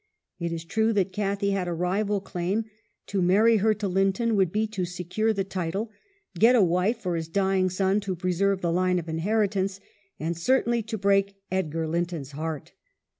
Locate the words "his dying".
7.15-7.69